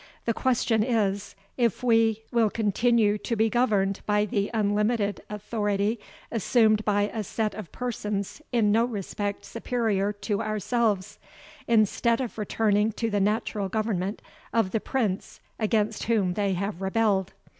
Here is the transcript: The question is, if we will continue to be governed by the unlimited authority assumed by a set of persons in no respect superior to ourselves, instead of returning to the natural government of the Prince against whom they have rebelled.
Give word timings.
The 0.25 0.33
question 0.33 0.81
is, 0.81 1.35
if 1.57 1.83
we 1.83 2.23
will 2.31 2.49
continue 2.49 3.19
to 3.19 3.35
be 3.35 3.51
governed 3.51 4.01
by 4.07 4.25
the 4.25 4.49
unlimited 4.51 5.21
authority 5.29 5.99
assumed 6.31 6.83
by 6.83 7.03
a 7.13 7.23
set 7.23 7.53
of 7.53 7.71
persons 7.71 8.41
in 8.51 8.71
no 8.71 8.83
respect 8.83 9.45
superior 9.45 10.11
to 10.13 10.41
ourselves, 10.41 11.19
instead 11.67 12.19
of 12.19 12.39
returning 12.39 12.91
to 12.93 13.11
the 13.11 13.19
natural 13.21 13.69
government 13.69 14.23
of 14.51 14.71
the 14.71 14.79
Prince 14.81 15.39
against 15.59 16.05
whom 16.05 16.33
they 16.33 16.53
have 16.53 16.81
rebelled. 16.81 17.33